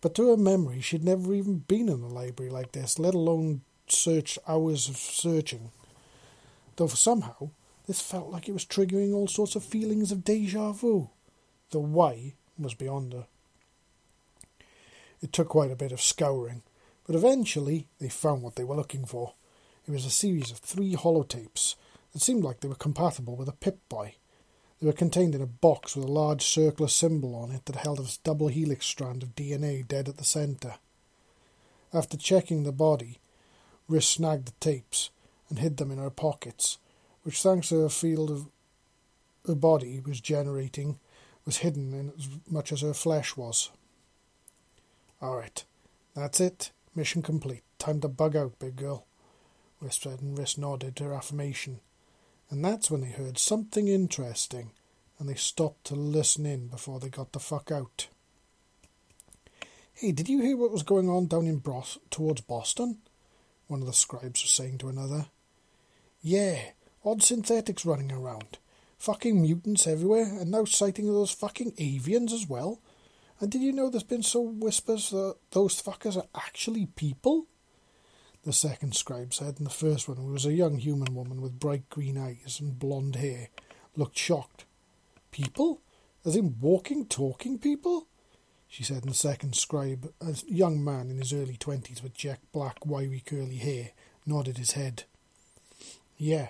[0.00, 3.62] but to her memory, she'd never even been in a library like this, let alone
[3.88, 5.72] searched hours of searching.
[6.76, 7.50] Though for somehow,
[7.88, 11.10] this felt like it was triggering all sorts of feelings of deja vu.
[11.70, 13.26] The why was beyond her.
[15.20, 16.62] It took quite a bit of scouring
[17.06, 19.34] but eventually they found what they were looking for.
[19.86, 21.76] It was a series of three holotapes
[22.12, 24.16] that seemed like they were compatible with a Pip-Boy.
[24.80, 28.00] They were contained in a box with a large circular symbol on it that held
[28.00, 30.74] a double helix strand of DNA dead at the centre.
[31.94, 33.20] After checking the body,
[33.88, 35.10] Riss snagged the tapes
[35.48, 36.78] and hid them in her pockets,
[37.22, 38.48] which, thanks to her field of
[39.46, 40.98] her body was generating,
[41.44, 43.70] was hidden in as much as her flesh was.
[45.22, 45.64] All right,
[46.14, 46.72] that's it.
[46.96, 47.62] Mission complete.
[47.78, 49.06] Time to bug out, big girl.
[49.82, 51.80] Wisp said, and Riss nodded her affirmation.
[52.48, 54.70] And that's when they heard something interesting,
[55.18, 58.08] and they stopped to listen in before they got the fuck out.
[59.92, 62.98] Hey, did you hear what was going on down in Bros- towards Boston?
[63.66, 65.26] One of the scribes was saying to another.
[66.22, 66.58] Yeah,
[67.04, 68.58] odd synthetics running around.
[68.98, 72.80] Fucking mutants everywhere, and now sighting those fucking avians as well.
[73.40, 77.46] And did you know there's been some whispers that those fuckers are actually people?
[78.44, 81.58] The second scribe said, and the first one, who was a young human woman with
[81.58, 83.48] bright green eyes and blonde hair,
[83.96, 84.64] looked shocked.
[85.32, 85.82] People?
[86.24, 88.06] As in walking, talking people?
[88.68, 92.40] She said, and the second scribe, a young man in his early twenties with jet
[92.52, 93.90] black, wiry, curly hair,
[94.24, 95.04] nodded his head.
[96.16, 96.48] Yeah,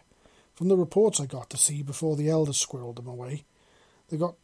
[0.54, 3.44] from the reports I got to see before the elders squirreled them away,
[4.08, 4.36] they got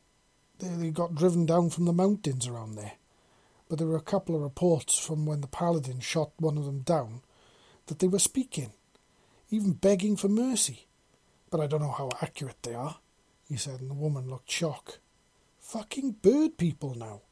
[0.59, 2.93] they got driven down from the mountains around there.
[3.69, 6.81] But there were a couple of reports from when the paladin shot one of them
[6.81, 7.23] down
[7.87, 8.73] that they were speaking,
[9.51, 10.87] even begging for mercy.
[11.51, 12.99] But I don't know how accurate they are,
[13.49, 14.99] he said, and the woman looked shocked.
[15.61, 17.23] Fucking bird people now.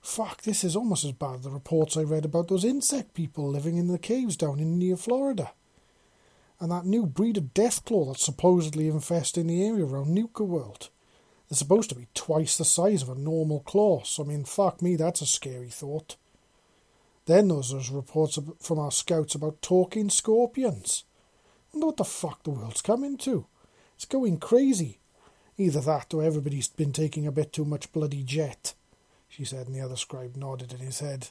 [0.00, 3.48] Fuck, this is almost as bad as the reports I read about those insect people
[3.48, 5.52] living in the caves down in near Florida.
[6.60, 10.90] And that new breed of deathclaw that's supposedly infesting the area around Nuka World.
[11.48, 14.82] They're supposed to be twice the size of a normal claw, so I mean, fuck
[14.82, 16.16] me, that's a scary thought.
[17.26, 21.04] Then there's those reports from our scouts about talking scorpions.
[21.72, 23.46] I wonder what the fuck the world's coming to.
[23.94, 24.98] It's going crazy,
[25.58, 28.74] Either that or everybody's been taking a bit too much bloody jet,
[29.28, 31.28] she said, and the other scribe nodded in his head.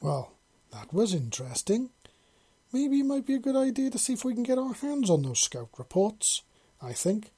[0.00, 0.32] Well,
[0.72, 1.90] that was interesting.
[2.72, 5.10] Maybe it might be a good idea to see if we can get our hands
[5.10, 6.42] on those scout reports,
[6.80, 7.32] I think.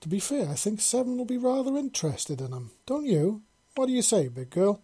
[0.00, 3.42] To be fair, I think Seven will be rather interested in them, don't you?
[3.74, 4.82] What do you say, big girl?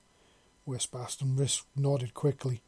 [0.66, 2.62] Wisp asked, and Wisp nodded quickly,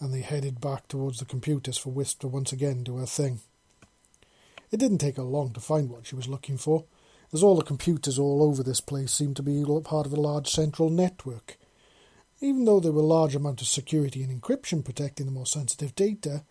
[0.00, 3.40] and they headed back towards the computers for Wisp to once again do her thing.
[4.70, 6.84] It didn't take her long to find what she was looking for,
[7.32, 10.48] as all the computers all over this place seemed to be part of a large
[10.48, 11.58] central network.
[12.40, 16.44] Even though there were large amounts of security and encryption protecting the more sensitive data,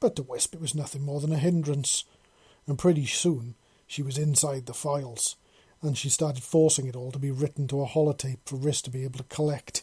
[0.00, 2.04] but to Wisp it was nothing more than a hindrance,
[2.66, 3.54] and pretty soon
[3.92, 5.36] she was inside the files,
[5.82, 8.90] and she started forcing it all to be written to a holotape for Riss to
[8.90, 9.82] be able to collect.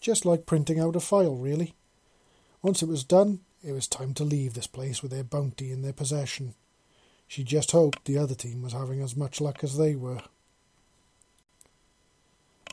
[0.00, 1.74] Just like printing out a file, really.
[2.62, 5.82] Once it was done, it was time to leave this place with their bounty in
[5.82, 6.54] their possession.
[7.28, 10.22] She just hoped the other team was having as much luck as they were.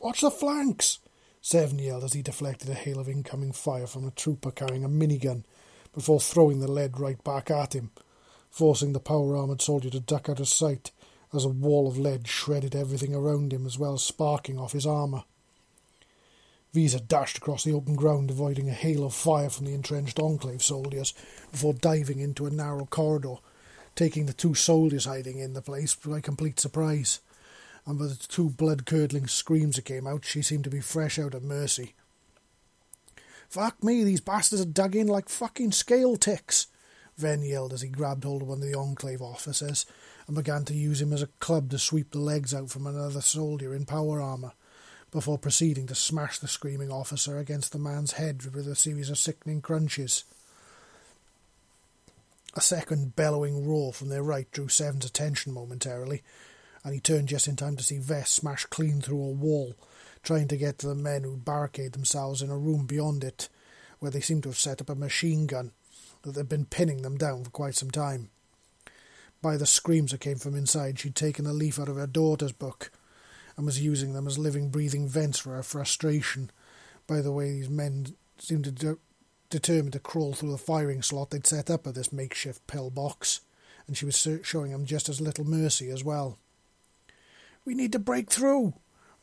[0.02, 1.00] Watch the flanks!
[1.42, 4.90] Seven yelled as he deflected a hail of incoming fire from a trooper carrying a
[4.90, 5.44] minigun
[5.94, 7.92] before throwing the lead right back at him,
[8.52, 10.92] forcing the power armoured soldier to duck out of sight
[11.34, 14.86] as a wall of lead shredded everything around him as well as sparking off his
[14.86, 15.24] armour.
[16.74, 20.62] Visa dashed across the open ground, avoiding a hail of fire from the entrenched Enclave
[20.62, 21.14] soldiers
[21.52, 23.38] before diving into a narrow corridor
[23.96, 27.20] taking the two soldiers hiding in the place by complete surprise.
[27.86, 31.18] And with the two blood curdling screams that came out, she seemed to be fresh
[31.18, 31.94] out of mercy.
[33.50, 36.68] Fuck me, these bastards are dug in like fucking scale ticks,
[37.18, 39.86] Ven yelled as he grabbed hold of one of the Enclave officers
[40.28, 43.22] and began to use him as a club to sweep the legs out from another
[43.22, 44.54] soldier in power armour,
[45.12, 49.18] before proceeding to smash the screaming officer against the man's head with a series of
[49.18, 50.24] sickening crunches.
[52.54, 56.24] A second bellowing roar from their right drew Seven's attention momentarily,
[56.84, 59.76] and he turned just in time to see Vess smash clean through a wall,
[60.24, 63.50] trying to get to the men who barricade themselves in a room beyond it,
[64.00, 65.72] where they seemed to have set up a machine gun
[66.24, 68.30] that had been pinning them down for quite some time.
[69.42, 72.52] By the screams that came from inside, she'd taken a leaf out of her daughter's
[72.52, 72.92] book
[73.58, 76.52] and was using them as living, breathing vents for her frustration.
[77.08, 79.00] By the way, these men seemed to do-
[79.50, 83.42] determined to crawl through the firing slot they'd set up at this makeshift pillbox,
[83.88, 86.38] and she was showing them just as little mercy as well.
[87.66, 88.74] We need to break through,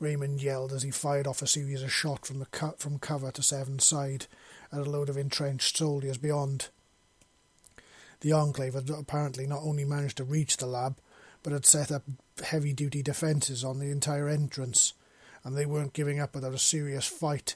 [0.01, 3.31] Raymond yelled as he fired off a series of shots from, the co- from cover
[3.33, 4.27] to Seven's side
[4.73, 6.69] at a load of entrenched soldiers beyond.
[8.21, 10.99] The Enclave had apparently not only managed to reach the lab,
[11.43, 12.03] but had set up
[12.43, 14.93] heavy duty defences on the entire entrance,
[15.45, 17.55] and they weren't giving up without a serious fight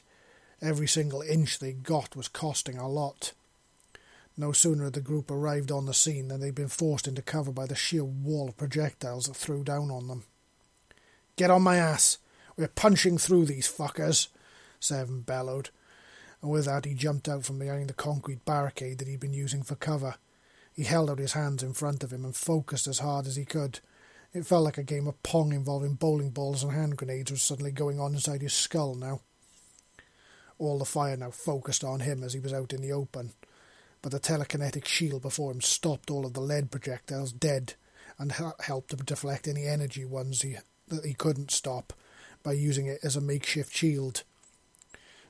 [0.62, 3.32] Every single inch they got was costing a lot.
[4.36, 7.50] No sooner had the group arrived on the scene than they'd been forced into cover
[7.50, 10.22] by the sheer wall of projectiles that threw down on them.
[11.34, 12.18] Get on my ass!
[12.56, 14.28] We're punching through these fuckers!
[14.78, 15.70] Seven bellowed,
[16.40, 19.64] and with that he jumped out from behind the concrete barricade that he'd been using
[19.64, 20.14] for cover.
[20.82, 23.44] He held out his hands in front of him and focused as hard as he
[23.44, 23.78] could.
[24.34, 27.70] It felt like a game of pong involving bowling balls and hand grenades was suddenly
[27.70, 29.20] going on inside his skull now
[30.58, 33.30] all the fire now focused on him as he was out in the open.
[34.02, 37.74] But the telekinetic shield before him stopped all of the lead projectiles dead
[38.18, 40.56] and helped to deflect any energy ones he,
[40.88, 41.92] that he couldn't stop
[42.42, 44.24] by using it as a makeshift shield.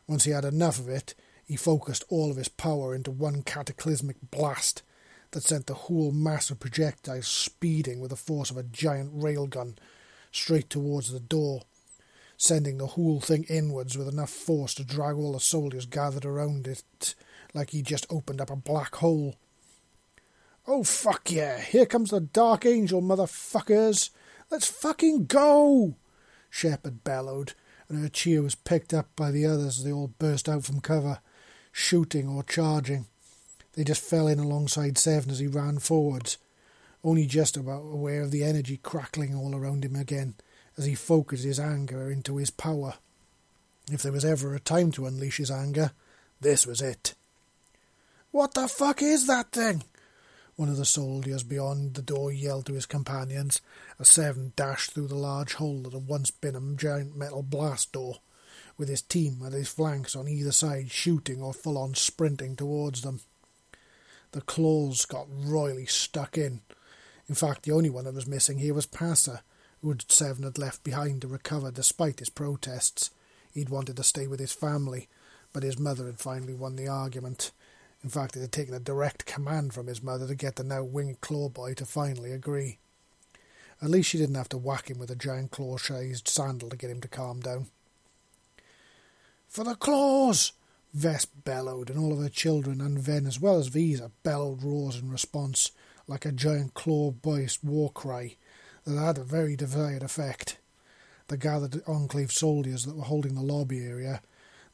[0.07, 4.17] Once he had enough of it, he focused all of his power into one cataclysmic
[4.31, 4.83] blast
[5.33, 9.77] that sent the whole mass of projectiles speeding with the force of a giant railgun
[10.31, 11.63] straight towards the door
[12.43, 16.67] sending the whole thing inwards with enough force to drag all the soldiers gathered around
[16.67, 17.15] it
[17.55, 19.37] like he just opened up a black hole.
[20.67, 21.61] Oh, fuck yeah!
[21.61, 24.11] Here comes the Dark Angel, motherfuckers!
[24.51, 25.95] Let's fucking go!
[26.51, 27.55] Shepard bellowed,
[27.89, 30.81] and her cheer was picked up by the others as they all burst out from
[30.81, 31.21] cover,
[31.71, 33.07] shooting or charging.
[33.75, 36.39] They just fell in alongside Seven as he ran forwards,
[37.03, 40.35] only just about aware of the energy crackling all around him again
[40.77, 42.95] as he focused his anger into his power.
[43.91, 45.93] If there was ever a time to unleash his anger,
[46.41, 47.15] this was it.
[48.31, 49.85] What the fuck is that thing?
[50.57, 53.61] One of the soldiers beyond the door yelled to his companions
[53.99, 57.93] as Seven dashed through the large hole that had once been a giant metal blast
[57.93, 58.21] door,
[58.77, 63.01] with his team at his flanks on either side shooting or full on sprinting towards
[63.03, 63.21] them.
[64.33, 66.63] The claws got royally stuck in.
[67.29, 69.43] In fact, the only one that was missing here was Passa,
[69.83, 73.11] Wood Seven had left behind to recover despite his protests.
[73.53, 75.09] He'd wanted to stay with his family,
[75.53, 77.53] but his mother had finally won the argument.
[78.03, 80.83] In fact, it had taken a direct command from his mother to get the now
[80.83, 82.79] winged claw boy to finally agree.
[83.83, 86.91] At least she didn't have to whack him with a giant claw-sized sandal to get
[86.91, 87.67] him to calm down.
[89.49, 90.53] For the claws!
[90.97, 94.97] Vess bellowed, and all of her children and Ven, as well as Visa, bellowed roars
[94.97, 95.73] in response,
[96.07, 98.37] like a giant claw-voiced war cry
[98.85, 100.59] that had a very desired effect.
[101.29, 104.21] The gathered Enclave soldiers that were holding the lobby area,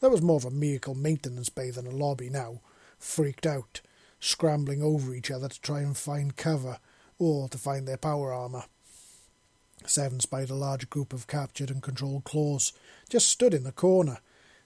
[0.00, 2.60] that was more of a vehicle maintenance bay than a lobby now,
[2.98, 3.80] freaked out,
[4.18, 6.78] scrambling over each other to try and find cover
[7.18, 8.64] or to find their power armour.
[9.86, 12.72] Seven spied a large group of captured and controlled claws,
[13.08, 14.18] just stood in the corner,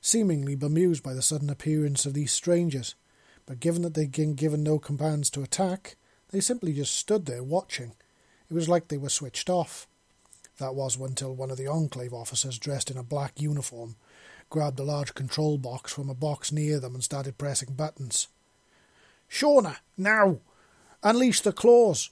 [0.02, 2.96] seemingly bemused by the sudden appearance of these strangers.
[3.46, 5.96] But given that they'd been given no commands to attack,
[6.30, 7.92] they simply just stood there watching.
[8.50, 9.86] It was like they were switched off.
[10.58, 13.96] That was until one of the Enclave officers, dressed in a black uniform,
[14.50, 18.28] grabbed a large control box from a box near them and started pressing buttons.
[19.30, 20.40] Shauna, now!
[21.02, 22.10] Unleash the claws!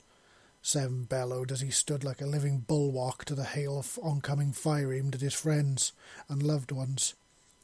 [0.63, 4.93] Seven bellowed as he stood like a living bulwark to the hail of oncoming fire
[4.93, 5.93] aimed at his friends
[6.29, 7.15] and loved ones.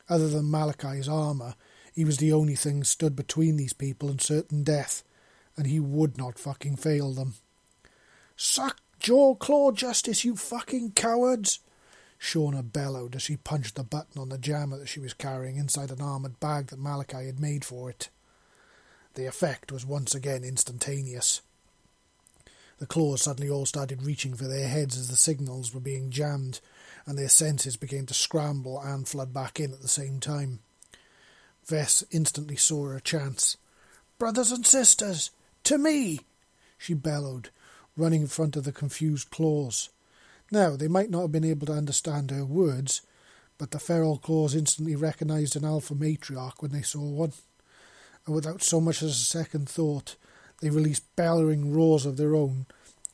[0.09, 1.55] Other than Malachi's armour,
[1.93, 5.03] he was the only thing stood between these people and certain death,
[5.57, 7.35] and he would not fucking fail them.
[8.37, 11.61] Suck jaw claw justice, you fucking cowards!
[12.21, 15.91] Shauna bellowed as she punched the button on the jammer that she was carrying inside
[15.91, 18.09] an armoured bag that Malachi had made for it.
[19.15, 21.41] The effect was once again instantaneous.
[22.79, 26.61] The claws suddenly all started reaching for their heads as the signals were being jammed,
[27.07, 30.59] and their senses began to scramble and flood back in at the same time.
[31.67, 33.57] Vess instantly saw her chance.
[34.19, 35.31] Brothers and sisters,
[35.65, 36.21] to me!
[36.79, 37.51] she bellowed,
[37.97, 39.91] running in front of the confused claws.
[40.51, 43.03] Now, they might not have been able to understand her words,
[43.59, 47.33] but the feral claws instantly recognized an alpha matriarch when they saw one,
[48.27, 50.17] and without so much as a second thought,
[50.61, 52.67] they released bellowing roars of their own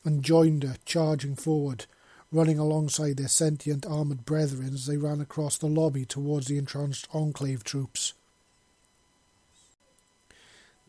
[0.03, 1.85] and joined her, charging forward,
[2.33, 7.07] running alongside their sentient armoured brethren as they ran across the lobby towards the entranced
[7.13, 8.13] Enclave troops.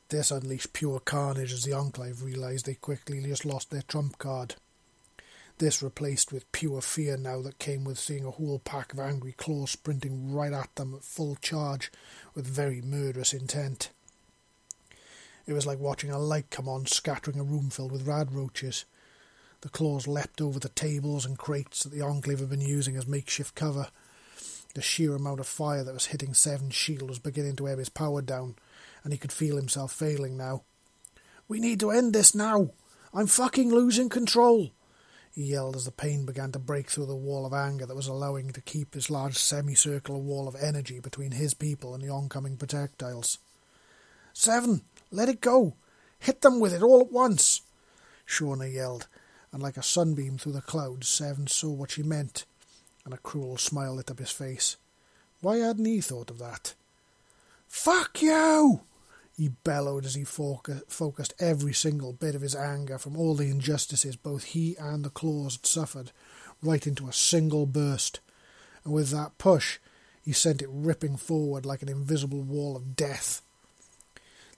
[0.08, 4.54] This unleashed pure carnage as the Enclave realised they quickly just lost their trump card.
[5.58, 9.32] This replaced with pure fear now that came with seeing a whole pack of angry
[9.32, 11.92] claws sprinting right at them at full charge
[12.34, 13.90] with very murderous intent.
[15.46, 18.84] It was like watching a light come on, scattering a room filled with radroaches.
[19.64, 23.06] The claws leapt over the tables and crates that the Enclave had been using as
[23.06, 23.88] makeshift cover.
[24.74, 27.88] The sheer amount of fire that was hitting Seven's shield was beginning to ebb his
[27.88, 28.56] power down,
[29.02, 30.64] and he could feel himself failing now.
[31.48, 32.72] We need to end this now!
[33.14, 34.72] I'm fucking losing control!
[35.32, 38.06] He yelled as the pain began to break through the wall of anger that was
[38.06, 42.58] allowing to keep this large semicircular wall of energy between his people and the oncoming
[42.58, 43.38] projectiles.
[44.34, 44.82] Seven!
[45.10, 45.76] Let it go!
[46.18, 47.62] Hit them with it all at once!
[48.26, 49.06] Shauna yelled,
[49.54, 52.44] and like a sunbeam through the clouds, Seven saw what she meant,
[53.04, 54.76] and a cruel smile lit up his face.
[55.42, 56.74] Why hadn't he thought of that?
[57.68, 58.80] Fuck you!
[59.36, 64.16] He bellowed as he focused every single bit of his anger from all the injustices
[64.16, 66.10] both he and the claws had suffered
[66.60, 68.18] right into a single burst,
[68.84, 69.78] and with that push
[70.20, 73.40] he sent it ripping forward like an invisible wall of death.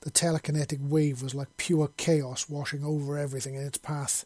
[0.01, 4.25] The telekinetic wave was like pure chaos washing over everything in its path.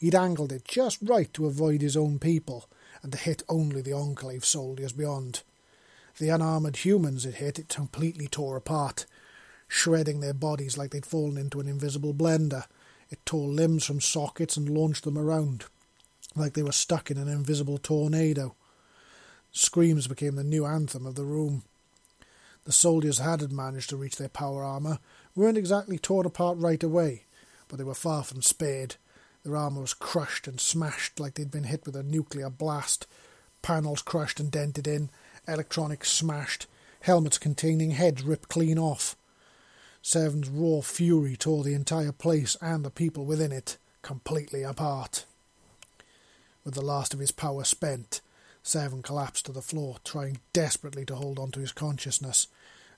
[0.00, 2.66] He'd angled it just right to avoid his own people
[3.02, 5.42] and to hit only the Enclave soldiers beyond.
[6.18, 9.04] The unarmored humans it hit, it completely tore apart,
[9.68, 12.64] shredding their bodies like they'd fallen into an invisible blender.
[13.10, 15.66] It tore limbs from sockets and launched them around,
[16.34, 18.54] like they were stuck in an invisible tornado.
[19.52, 21.62] Screams became the new anthem of the room.
[22.64, 24.98] The soldiers had managed to reach their power armour,
[25.34, 27.24] weren't exactly torn apart right away,
[27.68, 28.96] but they were far from spared.
[29.42, 33.06] Their armour was crushed and smashed like they'd been hit with a nuclear blast,
[33.62, 35.10] panels crushed and dented in,
[35.48, 36.66] electronics smashed,
[37.00, 39.16] helmets containing heads ripped clean off.
[40.02, 45.24] Seven's raw fury tore the entire place and the people within it completely apart.
[46.64, 48.20] With the last of his power spent,
[48.62, 52.46] Seven collapsed to the floor, trying desperately to hold on to his consciousness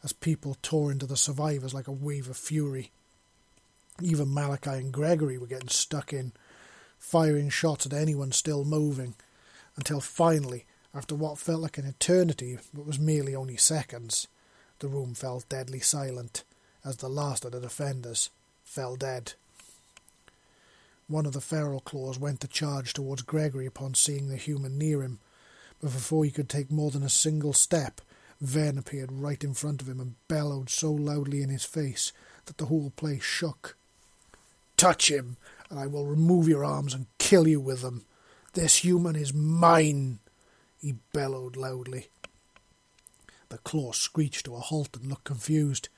[0.02, 2.90] as people tore into the survivors like a wave of fury.
[4.00, 6.32] Even Malachi and Gregory were getting stuck in,
[6.98, 9.14] firing shots at anyone still moving,
[9.76, 10.64] until finally,
[10.94, 14.28] after what felt like an eternity but was merely only seconds,
[14.78, 16.44] the room fell deadly silent
[16.84, 18.30] as the last of the defenders
[18.64, 19.34] fell dead.
[21.06, 25.02] One of the feral claws went to charge towards Gregory upon seeing the human near
[25.02, 25.20] him,
[25.80, 28.00] but before he could take more than a single step,
[28.40, 32.12] Ven appeared right in front of him and bellowed so loudly in his face
[32.46, 33.76] that the whole place shook.
[34.82, 35.36] Touch him,
[35.70, 38.04] and I will remove your arms and kill you with them,
[38.54, 40.18] This human is mine,
[40.76, 42.08] he bellowed loudly.
[43.48, 45.88] The claw screeched to a halt and looked confused,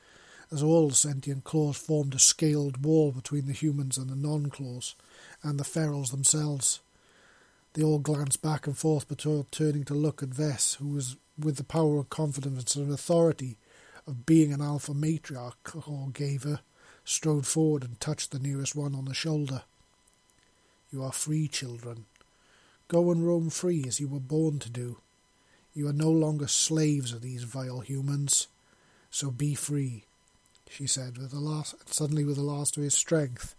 [0.52, 4.96] as all the sentient claws formed a scaled wall between the humans and the non-claws,
[5.42, 6.80] and the ferals themselves.
[7.72, 11.56] They all glanced back and forth before turning to look at Vess, who was, with
[11.56, 13.56] the power of confidence and authority
[14.06, 16.60] of being an alpha matriarch, or gave her,
[17.04, 19.62] strode forward and touched the nearest one on the shoulder.
[20.90, 22.06] You are free, children.
[22.88, 24.98] Go and roam free as you were born to do.
[25.74, 28.46] You are no longer slaves of these vile humans.
[29.10, 30.04] So be free,
[30.68, 33.54] she said, with the last, suddenly with the last of his strength.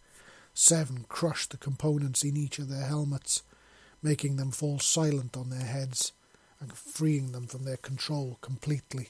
[0.53, 3.43] Seven crushed the components in each of their helmets,
[4.01, 6.13] making them fall silent on their heads
[6.59, 9.09] and freeing them from their control completely.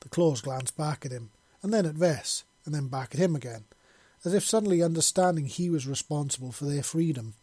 [0.00, 1.30] The claws glanced back at him,
[1.62, 3.64] and then at Vess, and then back at him again,
[4.24, 7.34] as if suddenly understanding he was responsible for their freedom.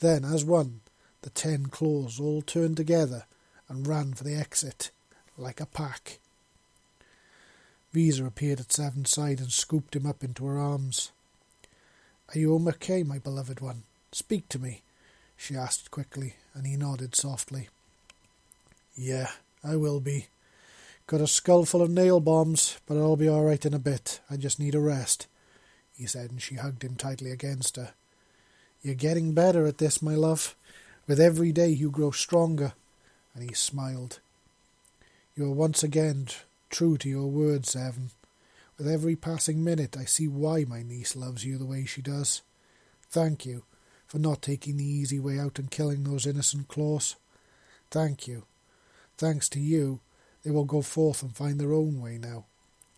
[0.00, 0.80] Then, as one,
[1.22, 3.24] the ten claws all turned together
[3.68, 4.90] and ran for the exit,
[5.36, 6.18] like a pack.
[7.92, 11.12] Visa appeared at Seven's side and scooped him up into her arms.
[12.34, 13.84] Are you okay, my beloved one?
[14.12, 14.82] Speak to me,
[15.36, 17.68] she asked quickly, and he nodded softly.
[18.94, 19.30] Yeah,
[19.64, 20.26] I will be.
[21.06, 24.20] Got a skull full of nail bombs, but I'll be all right in a bit.
[24.28, 25.28] I just need a rest,
[25.96, 27.94] he said, and she hugged him tightly against her.
[28.82, 30.56] You're getting better at this, my love.
[31.06, 32.72] With every day you grow stronger.
[33.34, 34.18] And he smiled.
[35.36, 36.28] You are once again
[36.70, 38.10] true to your word, Seven.
[38.78, 42.42] With every passing minute I see why my niece loves you the way she does.
[43.10, 43.62] Thank you
[44.06, 47.16] for not taking the easy way out and killing those innocent claws.
[47.90, 48.44] Thank you.
[49.16, 50.00] Thanks to you,
[50.46, 52.44] they will go forth and find their own way now.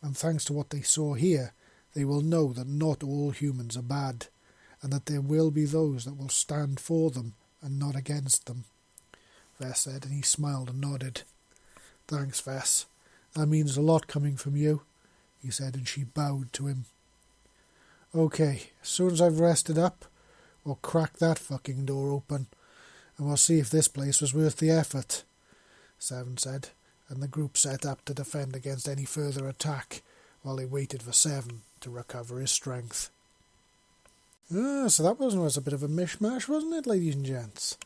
[0.03, 1.55] And thanks to what they saw here,
[1.95, 4.27] they will know that not all humans are bad
[4.83, 7.33] and that there will be those that will stand for them
[7.63, 8.65] and not against them.
[9.59, 11.23] Vess said, and he smiled and nodded.
[12.07, 12.85] Thanks, Vess.
[13.33, 14.83] That means a lot coming from you,
[15.43, 16.85] he said, and she bowed to him.
[18.15, 20.05] Okay, as soon as I've rested up,
[20.65, 22.49] we'll crack that fucking door open,
[23.17, 25.25] and we'll see if this place was worth the effort,
[25.99, 26.69] Seven said,
[27.09, 30.03] and the group set up to defend against any further attack
[30.43, 33.11] while he waited for Seven to recover his strength.
[34.55, 37.77] Ah, so that was, was a bit of a mishmash, wasn't it, ladies and gents?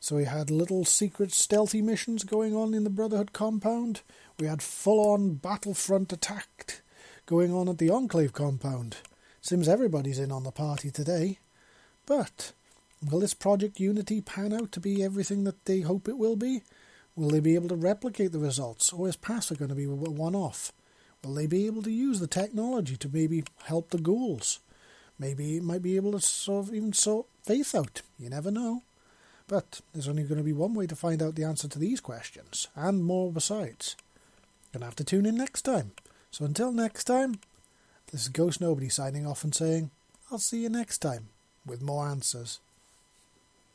[0.00, 4.02] So we had little secret stealthy missions going on in the Brotherhood compound.
[4.38, 6.82] We had full-on battlefront attack
[7.24, 8.98] going on at the Enclave compound.
[9.40, 11.38] Seems everybody's in on the party today.
[12.04, 12.52] But
[13.10, 16.62] will this Project Unity pan out to be everything that they hope it will be?
[17.16, 19.88] Will they be able to replicate the results, or is Passa going to be a
[19.88, 20.72] one-off?
[21.22, 24.58] Will they be able to use the technology to maybe help the ghouls?
[25.18, 28.02] Maybe it might be able to sort of even sort faith out.
[28.18, 28.82] You never know.
[29.46, 32.00] But there's only going to be one way to find out the answer to these
[32.00, 33.96] questions, and more besides.
[34.72, 35.92] Gonna have to tune in next time.
[36.32, 37.38] So until next time,
[38.10, 39.92] this is Ghost Nobody signing off and saying,
[40.32, 41.28] I'll see you next time
[41.64, 42.58] with more answers.